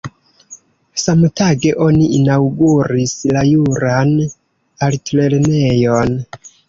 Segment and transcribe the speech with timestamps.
[1.01, 4.15] Samtage oni inaŭguris la Juran
[4.89, 6.19] Altlernejon.